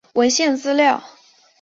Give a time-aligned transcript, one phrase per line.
[0.15, 1.03] 文献资料